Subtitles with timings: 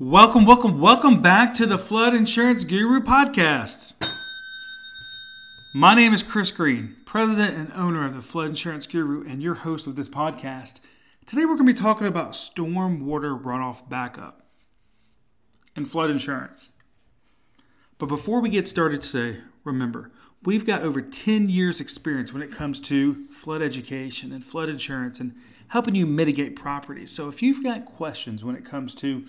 [0.00, 3.92] Welcome, welcome, welcome back to the Flood Insurance Guru podcast.
[5.72, 9.54] My name is Chris Green, president and owner of the Flood Insurance Guru, and your
[9.54, 10.80] host of this podcast.
[11.26, 14.48] Today we're going to be talking about storm water runoff backup
[15.76, 16.70] and flood insurance.
[17.96, 20.10] But before we get started today, remember,
[20.42, 25.20] we've got over 10 years experience when it comes to flood education and flood insurance
[25.20, 25.36] and
[25.68, 27.12] helping you mitigate properties.
[27.12, 29.26] So if you've got questions when it comes to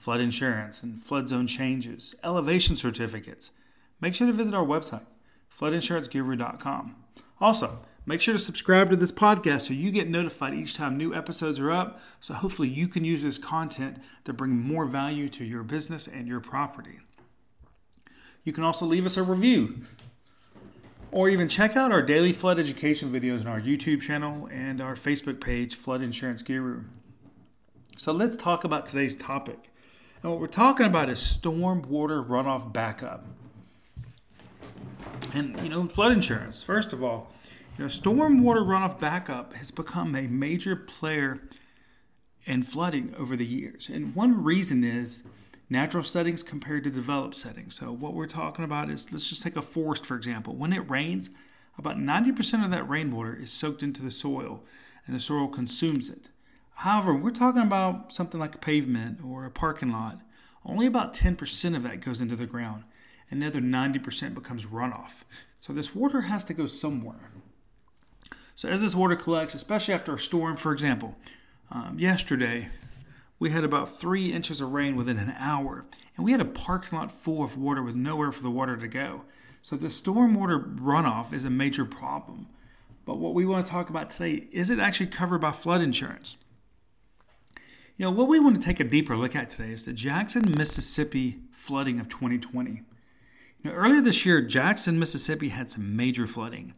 [0.00, 3.50] flood insurance and flood zone changes, elevation certificates,
[4.00, 5.04] make sure to visit our website,
[5.54, 6.96] floodinsuranceguru.com.
[7.38, 11.14] Also, make sure to subscribe to this podcast so you get notified each time new
[11.14, 12.00] episodes are up.
[12.18, 16.26] So hopefully you can use this content to bring more value to your business and
[16.26, 17.00] your property.
[18.42, 19.82] You can also leave us a review
[21.12, 24.94] or even check out our daily flood education videos on our YouTube channel and our
[24.94, 26.84] Facebook page, Flood Insurance Guru.
[27.98, 29.70] So let's talk about today's topic.
[30.22, 33.24] And what we're talking about is storm water runoff backup.
[35.32, 37.30] And, you know, flood insurance, first of all,
[37.78, 41.40] you know, storm water runoff backup has become a major player
[42.44, 43.88] in flooding over the years.
[43.88, 45.22] And one reason is
[45.70, 47.76] natural settings compared to developed settings.
[47.76, 50.54] So, what we're talking about is let's just take a forest, for example.
[50.54, 51.30] When it rains,
[51.78, 54.62] about 90% of that rainwater is soaked into the soil
[55.06, 56.28] and the soil consumes it.
[56.80, 60.22] However, we're talking about something like a pavement or a parking lot.
[60.64, 62.84] Only about 10% of that goes into the ground,
[63.30, 65.24] and the other 90% becomes runoff.
[65.58, 67.32] So this water has to go somewhere.
[68.56, 71.16] So as this water collects, especially after a storm, for example,
[71.70, 72.70] um, yesterday
[73.38, 75.84] we had about three inches of rain within an hour,
[76.16, 78.88] and we had a parking lot full of water with nowhere for the water to
[78.88, 79.24] go.
[79.60, 82.46] So the stormwater runoff is a major problem.
[83.04, 86.38] But what we want to talk about today is it actually covered by flood insurance?
[88.00, 90.54] You know, what we want to take a deeper look at today is the Jackson,
[90.56, 92.70] Mississippi flooding of 2020.
[92.70, 92.80] You
[93.62, 96.72] know, earlier this year, Jackson, Mississippi had some major flooding.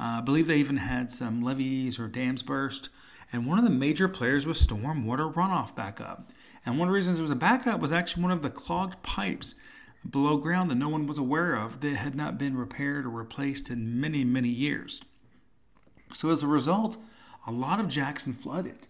[0.00, 2.88] Uh, I believe they even had some levees or dams burst.
[3.32, 6.32] And one of the major players was storm water runoff backup.
[6.66, 9.00] And one of the reasons it was a backup was actually one of the clogged
[9.04, 9.54] pipes
[10.10, 13.70] below ground that no one was aware of that had not been repaired or replaced
[13.70, 15.02] in many, many years.
[16.12, 16.96] So as a result,
[17.46, 18.88] a lot of Jackson flooded.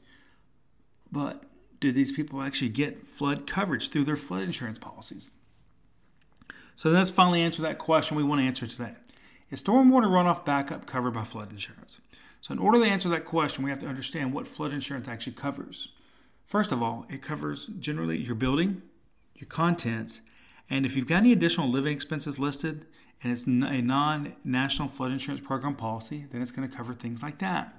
[1.12, 1.44] But
[1.84, 5.32] do these people actually get flood coverage through their flood insurance policies?
[6.76, 8.94] So let's finally answer that question we want to answer today.
[9.50, 11.98] Is stormwater runoff backup covered by flood insurance?
[12.40, 15.34] So, in order to answer that question, we have to understand what flood insurance actually
[15.34, 15.92] covers.
[16.46, 18.82] First of all, it covers generally your building,
[19.34, 20.20] your contents,
[20.68, 22.86] and if you've got any additional living expenses listed
[23.22, 23.48] and it's a
[23.80, 27.74] non national flood insurance program policy, then it's going to cover things like that.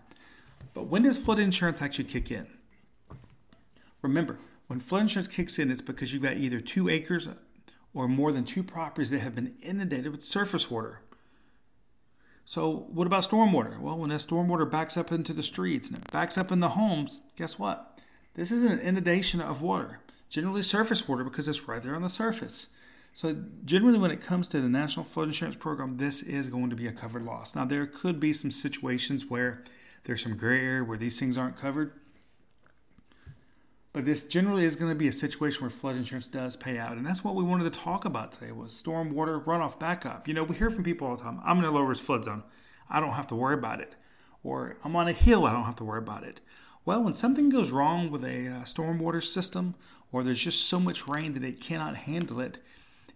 [0.74, 2.48] But when does flood insurance actually kick in?
[4.08, 7.28] Remember, when flood insurance kicks in, it's because you've got either two acres
[7.94, 11.02] or more than two properties that have been inundated with surface water.
[12.46, 13.80] So, what about stormwater?
[13.80, 16.70] Well, when that stormwater backs up into the streets and it backs up in the
[16.70, 18.00] homes, guess what?
[18.36, 22.10] This isn't an inundation of water, generally surface water because it's right there on the
[22.10, 22.68] surface.
[23.14, 26.76] So, generally, when it comes to the National Flood Insurance Program, this is going to
[26.76, 27.56] be a covered loss.
[27.56, 29.64] Now, there could be some situations where
[30.04, 31.94] there's some gray area where these things aren't covered.
[33.96, 36.98] But this generally is going to be a situation where flood insurance does pay out.
[36.98, 40.28] And that's what we wanted to talk about today was storm water runoff backup.
[40.28, 42.26] You know, we hear from people all the time, I'm in a low risk flood
[42.26, 42.44] zone.
[42.90, 43.94] I don't have to worry about it.
[44.44, 46.42] Or I'm on a hill, I don't have to worry about it.
[46.84, 49.76] Well, when something goes wrong with a uh, stormwater system,
[50.12, 52.58] or there's just so much rain that it cannot handle it,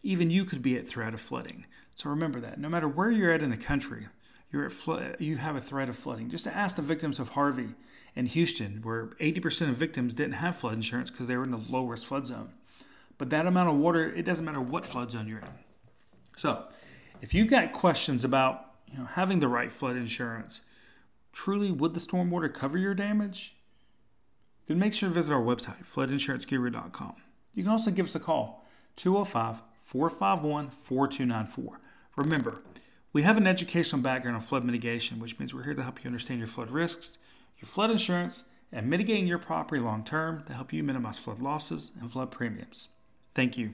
[0.01, 1.65] even you could be at threat of flooding.
[1.93, 2.57] So remember that.
[2.57, 4.07] No matter where you're at in the country,
[4.51, 6.29] you're at you have a threat of flooding.
[6.29, 7.75] Just ask the victims of Harvey
[8.15, 11.61] in Houston, where 80% of victims didn't have flood insurance because they were in the
[11.69, 12.53] lowest flood zone.
[13.17, 15.47] But that amount of water, it doesn't matter what flood zone you're in.
[16.37, 16.63] So,
[17.21, 20.61] if you've got questions about you know having the right flood insurance,
[21.33, 23.55] truly would the stormwater cover your damage?
[24.67, 27.13] Then make sure to visit our website, floodinsuranceguru.com.
[27.53, 31.79] You can also give us a call, 205 451 4294.
[32.15, 32.61] Remember,
[33.11, 36.07] we have an educational background on flood mitigation, which means we're here to help you
[36.07, 37.17] understand your flood risks,
[37.57, 41.91] your flood insurance, and mitigating your property long term to help you minimize flood losses
[41.99, 42.89] and flood premiums.
[43.33, 43.73] Thank you.